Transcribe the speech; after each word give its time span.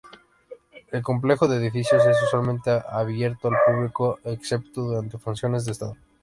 El 0.91 1.03
complejo 1.03 1.47
de 1.47 1.57
edificios 1.57 2.03
es 2.07 2.17
usualmente 2.23 2.71
abierto 2.71 3.49
al 3.49 3.55
público, 3.67 4.17
excepto 4.23 4.81
durante 4.81 5.19
funciones 5.19 5.63
de 5.63 5.73
Estado. 5.73 5.95